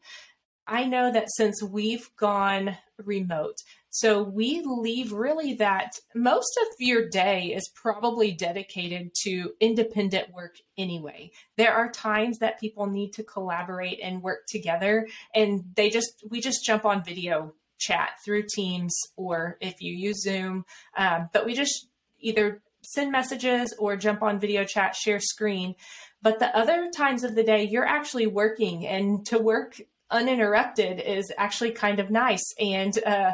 [0.67, 3.55] I know that since we've gone remote,
[3.89, 10.57] so we leave really that most of your day is probably dedicated to independent work
[10.77, 11.31] anyway.
[11.57, 16.39] There are times that people need to collaborate and work together, and they just, we
[16.39, 21.55] just jump on video chat through Teams or if you use Zoom, um, but we
[21.55, 21.87] just
[22.19, 25.75] either send messages or jump on video chat, share screen.
[26.21, 29.79] But the other times of the day, you're actually working, and to work
[30.11, 33.33] uninterrupted is actually kind of nice and uh,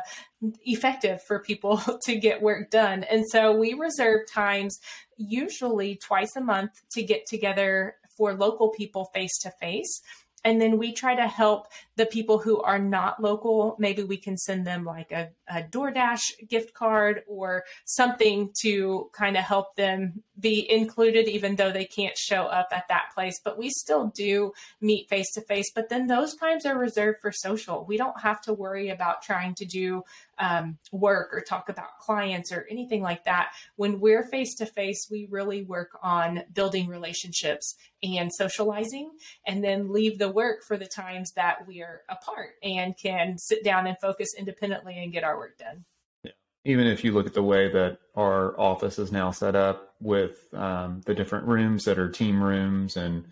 [0.66, 3.04] effective for people to get work done.
[3.04, 4.78] And so we reserve times,
[5.18, 10.02] usually twice a month, to get together for local people face to face.
[10.44, 13.76] And then we try to help the people who are not local.
[13.80, 19.38] Maybe we can send them like a, a DoorDash gift card or something to kind
[19.38, 23.40] of help them be included, even though they can't show up at that place.
[23.44, 25.72] But we still do meet face to face.
[25.74, 27.86] But then those times are reserved for social.
[27.88, 30.04] We don't have to worry about trying to do
[30.38, 33.52] um, work or talk about clients or anything like that.
[33.78, 39.12] When we're face to face, we really work on building relationships and socializing,
[39.48, 43.64] and then leave the work for the times that we are apart and can sit
[43.64, 45.86] down and focus independently and get our work done.
[46.24, 46.32] Yeah.
[46.64, 50.48] Even if you look at the way that our office is now set up with
[50.54, 53.26] um, the different rooms that are team rooms and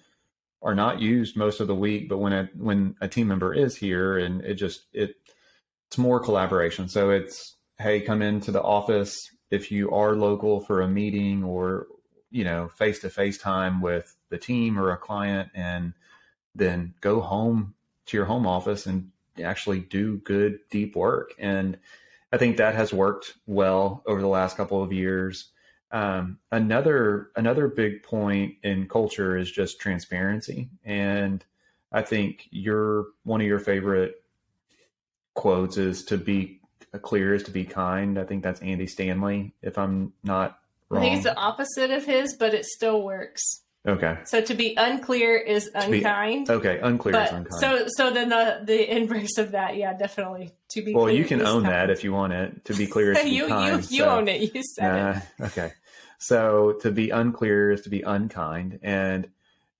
[0.61, 3.75] are not used most of the week, but when a when a team member is
[3.75, 5.15] here and it just it
[5.87, 6.87] it's more collaboration.
[6.87, 11.87] So it's hey, come into the office if you are local for a meeting or
[12.31, 15.93] you know face to face time with the team or a client, and
[16.55, 17.75] then go home
[18.07, 19.11] to your home office and
[19.43, 21.33] actually do good deep work.
[21.39, 21.77] And
[22.31, 25.49] I think that has worked well over the last couple of years.
[25.91, 31.45] Um, another another big point in culture is just transparency, and
[31.91, 34.23] I think you're one of your favorite
[35.35, 36.61] quotes is to be
[37.01, 38.17] clear is to be kind.
[38.17, 41.03] I think that's Andy Stanley, if I'm not wrong.
[41.03, 43.61] I think it's the opposite of his, but it still works.
[43.85, 44.17] Okay.
[44.23, 46.47] So to be unclear is unkind.
[46.47, 47.59] Be, okay, unclear but, is unkind.
[47.59, 50.53] So so then the the inverse of that, yeah, definitely.
[50.71, 51.73] To be well, you can own kind.
[51.73, 52.63] that if you want it.
[52.65, 53.83] To be clear is you, kind.
[53.83, 54.53] You you so, own it.
[54.55, 55.43] You said uh, it.
[55.47, 55.73] Okay.
[56.17, 59.27] So to be unclear is to be unkind, and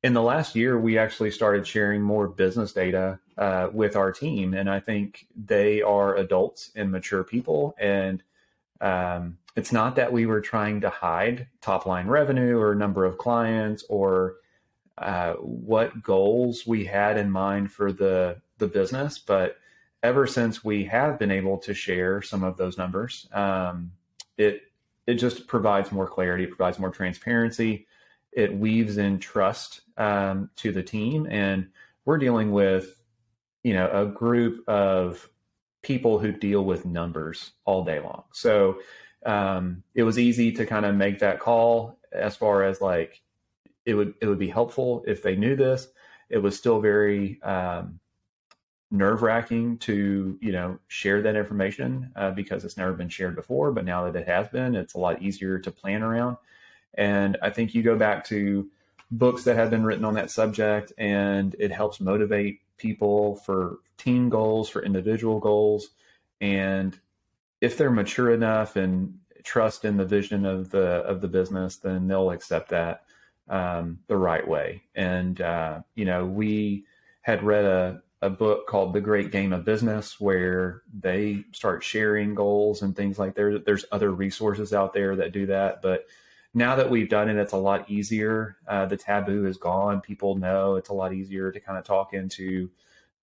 [0.03, 4.53] in the last year, we actually started sharing more business data uh, with our team,
[4.53, 7.73] and I think they are adults and mature people.
[7.79, 8.21] And
[8.81, 13.17] um, it's not that we were trying to hide top line revenue or number of
[13.17, 14.37] clients or
[14.97, 19.57] uh, what goals we had in mind for the the business, but
[20.03, 23.91] ever since we have been able to share some of those numbers, um,
[24.37, 24.61] it
[25.07, 27.87] it just provides more clarity, provides more transparency
[28.35, 31.67] it weaves in trust um, to the team, and
[32.05, 33.01] we're dealing with
[33.63, 35.29] you know a group of
[35.81, 38.23] people who deal with numbers all day long.
[38.31, 38.79] So
[39.25, 43.21] um, it was easy to kind of make that call as far as like
[43.85, 45.87] it would it would be helpful if they knew this.
[46.29, 47.99] It was still very um,
[48.91, 53.71] nerve wracking to you know share that information uh, because it's never been shared before.
[53.71, 56.37] But now that it has been, it's a lot easier to plan around.
[56.95, 58.69] And I think you go back to
[59.11, 64.29] books that have been written on that subject, and it helps motivate people for team
[64.29, 65.89] goals, for individual goals.
[66.39, 66.97] And
[67.63, 72.07] if they're mature enough and trust in the vision of the of the business, then
[72.07, 73.05] they'll accept that
[73.47, 74.83] um, the right way.
[74.95, 76.83] And uh, you know, we
[77.21, 82.35] had read a a book called The Great Game of Business, where they start sharing
[82.35, 83.57] goals and things like there.
[83.59, 86.05] There's other resources out there that do that, but
[86.53, 88.57] now that we've done it, it's a lot easier.
[88.67, 90.01] Uh, the taboo is gone.
[90.01, 92.69] People know it's a lot easier to kind of talk into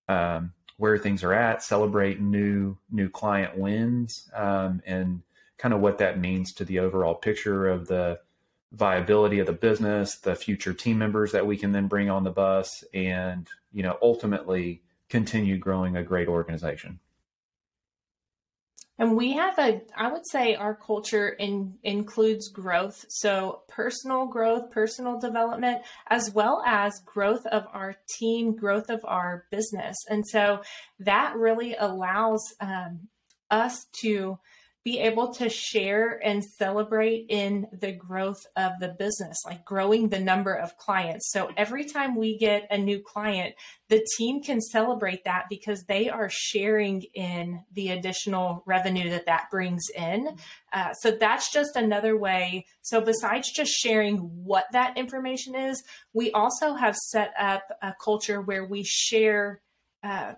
[0.09, 0.51] um,
[0.81, 5.21] where things are at, celebrate new new client wins, um, and
[5.59, 8.19] kind of what that means to the overall picture of the
[8.71, 12.31] viability of the business, the future team members that we can then bring on the
[12.31, 16.99] bus, and you know ultimately continue growing a great organization.
[19.01, 23.03] And we have a, I would say our culture in, includes growth.
[23.09, 25.81] So personal growth, personal development,
[26.11, 29.97] as well as growth of our team, growth of our business.
[30.07, 30.61] And so
[30.99, 33.07] that really allows um,
[33.49, 34.37] us to
[34.83, 40.19] be able to share and celebrate in the growth of the business, like growing the
[40.19, 41.31] number of clients.
[41.31, 43.53] So every time we get a new client,
[43.89, 49.51] the team can celebrate that because they are sharing in the additional revenue that that
[49.51, 50.35] brings in.
[50.73, 52.65] Uh, so that's just another way.
[52.81, 58.41] So besides just sharing what that information is, we also have set up a culture
[58.41, 59.61] where we share.
[60.03, 60.33] Uh,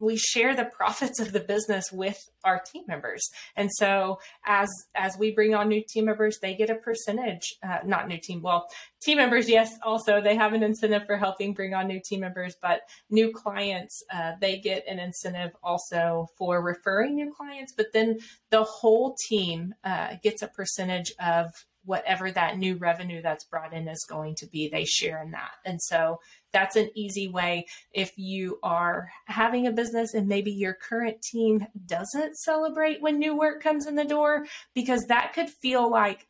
[0.00, 3.22] we share the profits of the business with our team members.
[3.56, 7.78] And so as as we bring on new team members they get a percentage uh,
[7.84, 8.66] not new team well
[9.00, 12.56] team members yes also they have an incentive for helping bring on new team members
[12.60, 18.18] but new clients uh, they get an incentive also for referring new clients but then
[18.50, 21.52] the whole team uh, gets a percentage of
[21.84, 25.52] whatever that new revenue that's brought in is going to be they share in that.
[25.64, 26.20] And so
[26.52, 27.66] that's an easy way.
[27.92, 33.36] If you are having a business and maybe your current team doesn't celebrate when new
[33.36, 36.26] work comes in the door because that could feel like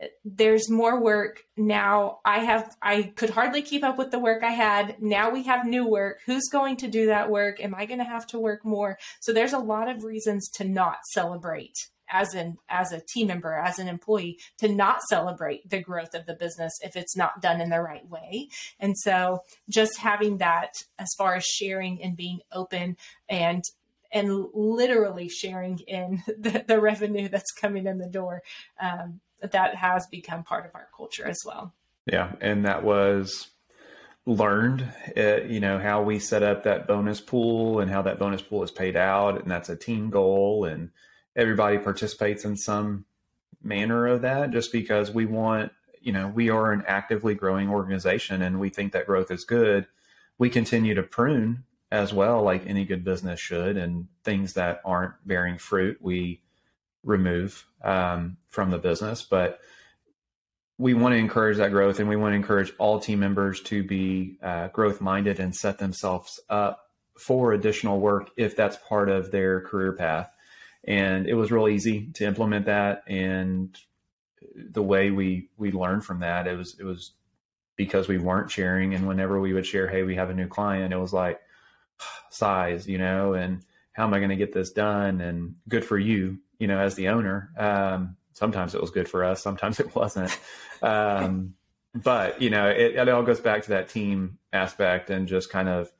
[0.00, 2.18] eh, there's more work now.
[2.24, 5.00] I have i could hardly keep up with the work i had.
[5.00, 6.20] Now we have new work.
[6.26, 7.62] Who's going to do that work?
[7.62, 8.98] Am i going to have to work more?
[9.20, 11.76] So there's a lot of reasons to not celebrate
[12.10, 16.26] as an as a team member as an employee to not celebrate the growth of
[16.26, 18.48] the business if it's not done in the right way.
[18.78, 22.96] And so just having that as far as sharing and being open
[23.28, 23.62] and
[24.12, 28.42] and literally sharing in the, the revenue that's coming in the door
[28.80, 31.72] um, that has become part of our culture as well.
[32.10, 33.48] Yeah and that was
[34.26, 34.86] learned
[35.16, 38.62] uh, you know how we set up that bonus pool and how that bonus pool
[38.62, 40.90] is paid out and that's a team goal and
[41.36, 43.04] everybody participates in some
[43.62, 45.70] manner of that just because we want
[46.00, 49.86] you know we are an actively growing organization and we think that growth is good.
[50.38, 55.14] We continue to prune as well like any good business should and things that aren't
[55.26, 56.40] bearing fruit we
[57.02, 59.22] remove um, from the business.
[59.22, 59.60] But
[60.78, 63.82] we want to encourage that growth and we want to encourage all team members to
[63.82, 66.86] be uh, growth minded and set themselves up
[67.18, 70.30] for additional work if that's part of their career path
[70.84, 73.02] and it was real easy to implement that.
[73.06, 73.76] And
[74.56, 77.12] the way we we learned from that, it was it was
[77.76, 78.94] because we weren't sharing.
[78.94, 81.40] And whenever we would share, hey, we have a new client, it was like
[82.30, 83.62] size, you know, and
[83.92, 85.20] how am I going to get this done?
[85.20, 87.50] And good for you, you know, as the owner.
[87.56, 90.38] Um, sometimes it was good for us, sometimes it wasn't.
[90.82, 91.54] Um,
[91.94, 95.68] but you know, it, it all goes back to that team aspect and just kind
[95.68, 95.90] of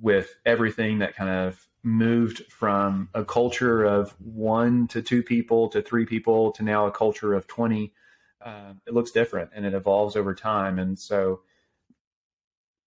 [0.00, 5.82] with everything that kind of moved from a culture of one to two people to
[5.82, 7.92] three people to now a culture of 20
[8.44, 10.78] uh, it looks different and it evolves over time.
[10.78, 11.40] And so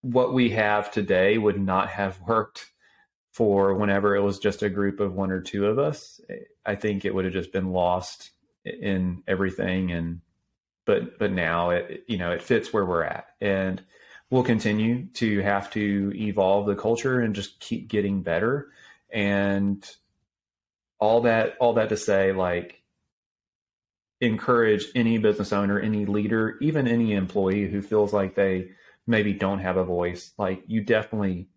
[0.02, 2.70] what we have today would not have worked
[3.32, 6.20] for whenever it was just a group of one or two of us.
[6.64, 8.30] I think it would have just been lost
[8.64, 10.20] in everything and
[10.84, 13.26] but but now it you know it fits where we're at.
[13.40, 13.82] And
[14.30, 18.70] we'll continue to have to evolve the culture and just keep getting better
[19.10, 19.88] and
[20.98, 22.82] all that all that to say like
[24.20, 28.68] encourage any business owner any leader even any employee who feels like they
[29.06, 31.48] maybe don't have a voice like you definitely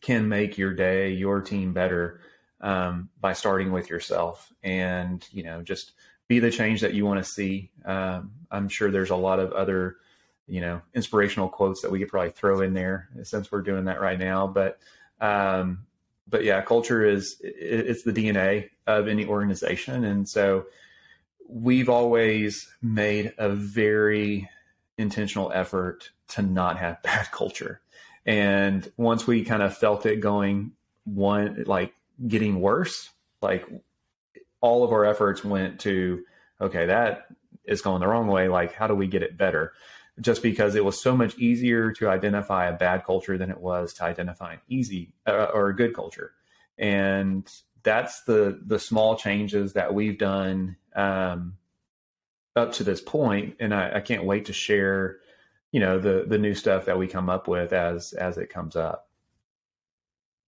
[0.00, 2.20] can make your day your team better
[2.60, 5.92] um, by starting with yourself and you know just
[6.28, 7.70] be the change that you want to see.
[7.84, 9.96] Um, i'm sure there's a lot of other
[10.46, 14.00] you know inspirational quotes that we could probably throw in there since we're doing that
[14.00, 14.78] right now but
[15.20, 15.86] um,
[16.28, 20.66] but yeah, culture is it's the DNA of any organization, and so
[21.48, 24.48] we've always made a very
[24.98, 27.80] intentional effort to not have bad culture.
[28.24, 30.72] And once we kind of felt it going
[31.04, 31.94] one like
[32.28, 33.10] getting worse,
[33.40, 33.66] like
[34.60, 36.22] all of our efforts went to
[36.60, 37.26] okay, that
[37.64, 38.48] is going the wrong way.
[38.48, 39.72] Like, how do we get it better?
[40.20, 43.94] Just because it was so much easier to identify a bad culture than it was
[43.94, 46.32] to identify an easy uh, or a good culture.
[46.78, 47.48] And
[47.82, 51.56] that's the the small changes that we've done um,
[52.54, 55.18] up to this point, and I, I can't wait to share,
[55.70, 58.76] you know, the the new stuff that we come up with as as it comes
[58.76, 59.08] up.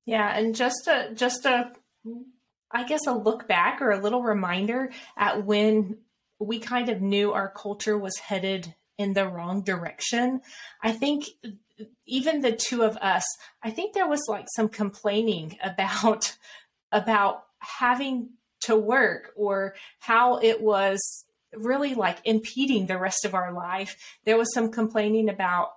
[0.06, 1.72] Yeah, and just a just a
[2.70, 5.98] I guess a look back or a little reminder at when
[6.38, 10.40] we kind of knew our culture was headed in the wrong direction.
[10.82, 11.24] I think
[12.06, 13.24] even the two of us,
[13.62, 16.36] I think there was like some complaining about
[16.92, 18.30] about having
[18.60, 21.00] to work or how it was
[21.56, 23.96] really like impeding the rest of our life.
[24.24, 25.72] There was some complaining about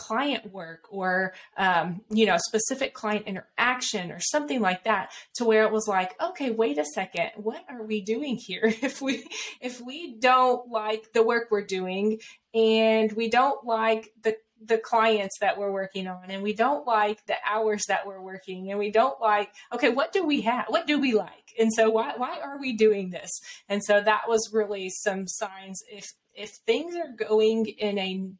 [0.00, 5.64] client work or um, you know specific client interaction or something like that to where
[5.64, 7.30] it was like okay wait a second.
[7.36, 8.72] What are we doing here?
[8.90, 9.24] If we
[9.60, 12.18] if we don't like the work we're doing
[12.54, 17.24] and we don't like the the clients that we're working on and we don't like
[17.26, 20.64] the hours that we're working and we don't like okay what do we have?
[20.68, 21.46] What do we like?
[21.58, 23.30] And so why why are we doing this?
[23.68, 28.30] And so that was really some signs if if things are going in a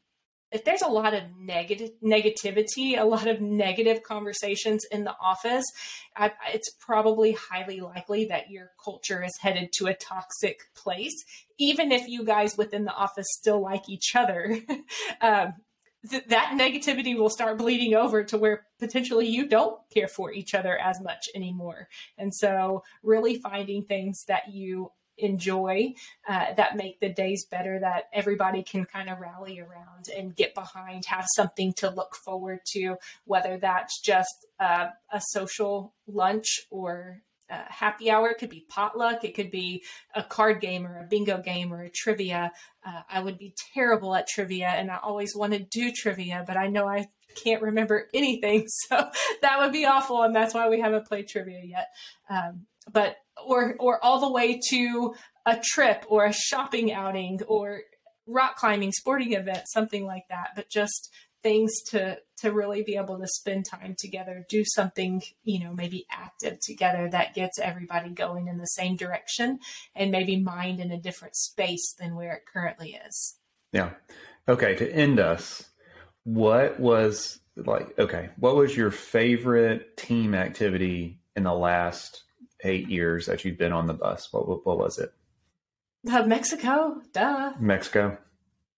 [0.53, 5.65] if there's a lot of negative negativity, a lot of negative conversations in the office,
[6.17, 11.15] I, it's probably highly likely that your culture is headed to a toxic place.
[11.59, 14.59] Even if you guys within the office still like each other,
[15.21, 15.55] um,
[16.09, 20.55] th- that negativity will start bleeding over to where potentially you don't care for each
[20.55, 21.89] other as much anymore.
[22.19, 24.91] And so, really finding things that you
[25.23, 25.95] enjoy
[26.29, 30.55] uh, that make the days better that everybody can kind of rally around and get
[30.55, 37.23] behind have something to look forward to whether that's just uh, a social lunch or
[37.51, 38.29] uh, happy hour.
[38.31, 39.25] It could be potluck.
[39.25, 39.83] It could be
[40.15, 42.53] a card game or a bingo game or a trivia.
[42.87, 46.57] Uh, I would be terrible at trivia and I always want to do trivia, but
[46.57, 47.09] I know I
[47.43, 48.67] can't remember anything.
[48.89, 49.09] So
[49.43, 50.23] that would be awful.
[50.23, 51.89] And that's why we haven't played trivia yet.
[52.29, 53.17] Um, but
[53.47, 55.15] or or all the way to
[55.47, 57.83] a trip or a shopping outing or
[58.27, 60.51] rock climbing sporting event something like that.
[60.55, 61.11] But just
[61.43, 66.05] things to to really be able to spend time together do something you know maybe
[66.11, 69.59] active together that gets everybody going in the same direction
[69.95, 73.37] and maybe mind in a different space than where it currently is.
[73.73, 73.91] Yeah.
[74.49, 75.65] Okay to end us
[76.25, 82.25] what was like okay what was your favorite team activity in the last
[82.65, 84.33] eight years that you've been on the bus?
[84.33, 85.13] What what, what was it?
[86.11, 87.53] Uh, Mexico, duh.
[87.59, 88.19] Mexico.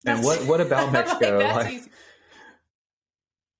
[0.04, 1.38] That's, and what what about Mexico?
[1.38, 1.82] like,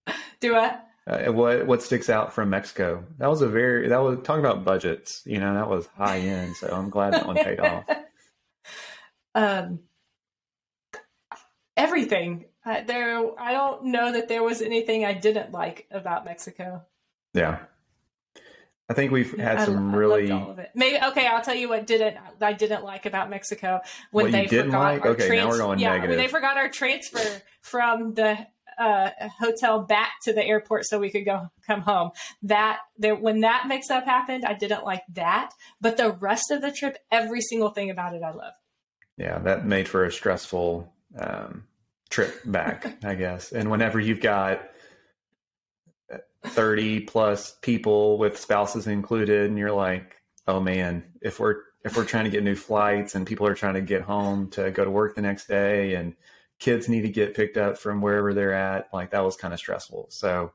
[0.06, 0.78] like do I?
[1.06, 3.04] Uh, what what sticks out from Mexico?
[3.18, 5.22] That was a very that was talking about budgets.
[5.24, 6.56] You know that was high end.
[6.56, 7.84] So I'm glad that one paid off.
[9.34, 9.80] Um,
[11.74, 12.44] everything.
[12.64, 16.82] There, I don't know that there was anything I didn't like about Mexico.
[17.32, 17.60] Yeah,
[18.88, 20.70] I think we've had I, some I really all of it.
[20.74, 21.26] Maybe okay.
[21.26, 23.80] I'll tell you what didn't I didn't like about Mexico
[24.10, 25.02] when what they forgot like?
[25.02, 26.10] our okay, trans- now we're going yeah, negative.
[26.10, 28.46] when they forgot our transfer from the
[28.78, 32.10] uh, hotel back to the airport so we could go come home.
[32.42, 35.50] That there when that mix up happened, I didn't like that.
[35.80, 38.56] But the rest of the trip, every single thing about it, I loved.
[39.16, 41.64] Yeah, that made for a stressful um,
[42.10, 43.52] trip back, I guess.
[43.52, 44.68] And whenever you've got
[46.44, 50.16] 30 plus people with spouses included and you're like
[50.48, 53.74] oh man if we're if we're trying to get new flights and people are trying
[53.74, 56.14] to get home to go to work the next day and
[56.58, 59.60] kids need to get picked up from wherever they're at like that was kind of
[59.60, 60.06] stressful.
[60.10, 60.52] So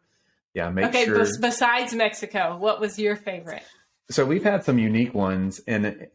[0.53, 3.63] yeah make okay, sure besides mexico what was your favorite?
[4.09, 6.07] So we've had some unique ones and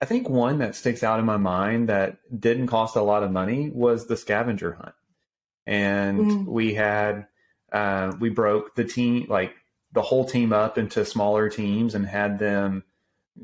[0.00, 3.32] i think one that sticks out in my mind that didn't cost a lot of
[3.32, 4.94] money was the scavenger hunt.
[5.66, 6.44] And mm.
[6.46, 7.26] we had
[7.72, 9.54] uh, we broke the team, like
[9.92, 12.84] the whole team up into smaller teams and had them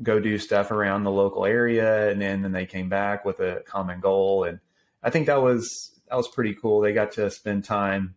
[0.01, 2.09] go do stuff around the local area.
[2.09, 4.43] And then, then they came back with a common goal.
[4.43, 4.59] And
[5.01, 6.81] I think that was, that was pretty cool.
[6.81, 8.15] They got to spend time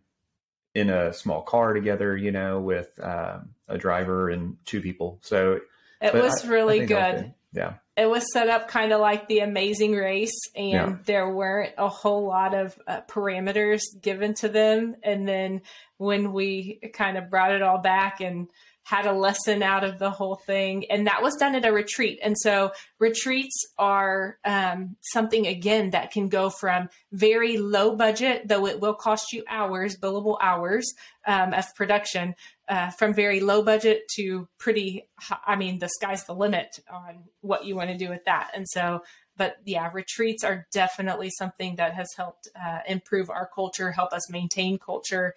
[0.73, 5.19] in a small car together, you know, with um, a driver and two people.
[5.21, 5.61] So
[6.01, 7.33] it was I, really I good.
[7.53, 10.95] Yeah it was set up kind of like the amazing race and yeah.
[11.05, 15.61] there weren't a whole lot of uh, parameters given to them and then
[15.97, 18.47] when we kind of brought it all back and
[18.89, 22.19] had a lesson out of the whole thing and that was done at a retreat.
[22.23, 28.65] And so retreats are um, something again that can go from very low budget though
[28.65, 30.91] it will cost you hours billable hours
[31.27, 32.33] um, of production
[32.67, 35.07] uh, from very low budget to pretty
[35.45, 38.49] i mean the sky's the limit on what you want to do with that.
[38.55, 39.01] And so
[39.37, 44.31] but yeah retreats are definitely something that has helped uh, improve our culture help us
[44.31, 45.35] maintain culture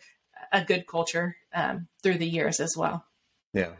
[0.52, 3.04] a good culture um, through the years as well
[3.52, 3.72] yeah.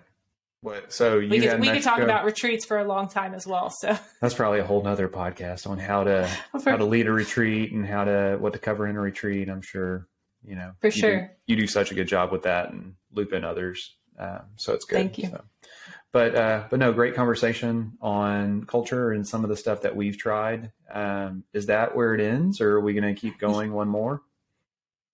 [0.63, 0.93] What?
[0.93, 3.69] So we could, we could talk about retreats for a long time as well.
[3.71, 6.29] So that's probably a whole nother podcast on how to
[6.65, 9.49] how to lead a retreat and how to what to cover in a retreat.
[9.49, 10.07] I'm sure
[10.45, 12.95] you know for you sure do, you do such a good job with that and
[13.13, 13.97] loop in others.
[14.17, 14.97] Um, so it's good.
[14.97, 15.31] Thank you.
[15.31, 15.43] So.
[16.13, 20.17] but uh, but no, great conversation on culture and some of the stuff that we've
[20.17, 20.71] tried.
[20.93, 24.23] Um, is that where it ends, or are we going to keep going one more?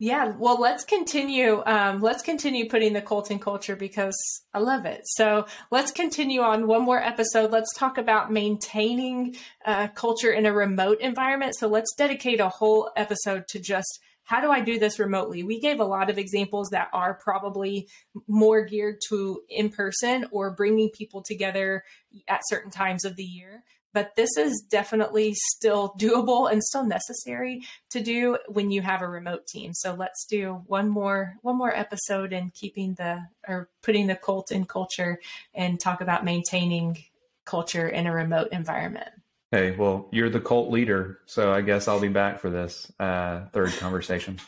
[0.00, 1.60] Yeah, well, let's continue.
[1.66, 4.16] Um, let's continue putting the cult in culture because
[4.54, 5.00] I love it.
[5.04, 7.50] So let's continue on one more episode.
[7.50, 9.34] Let's talk about maintaining
[9.64, 11.56] uh, culture in a remote environment.
[11.56, 15.42] So let's dedicate a whole episode to just how do I do this remotely?
[15.42, 17.88] We gave a lot of examples that are probably
[18.28, 21.82] more geared to in person or bringing people together
[22.28, 27.62] at certain times of the year but this is definitely still doable and still necessary
[27.90, 29.72] to do when you have a remote team.
[29.74, 34.52] So let's do one more one more episode and keeping the or putting the cult
[34.52, 35.20] in culture
[35.54, 36.98] and talk about maintaining
[37.44, 39.08] culture in a remote environment.
[39.50, 43.46] Hey well you're the cult leader so i guess i'll be back for this uh,
[43.52, 44.38] third conversation.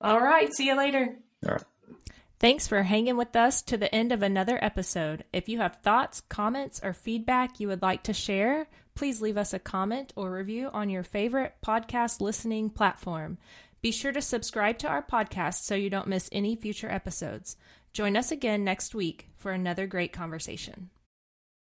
[0.00, 0.52] All right.
[0.54, 1.16] See you later.
[1.46, 1.64] All right
[2.40, 5.24] Thanks for hanging with us to the end of another episode.
[5.32, 9.54] If you have thoughts, comments, or feedback you would like to share, please leave us
[9.54, 13.38] a comment or review on your favorite podcast listening platform.
[13.80, 17.56] Be sure to subscribe to our podcast so you don't miss any future episodes.
[17.92, 20.90] Join us again next week for another great conversation.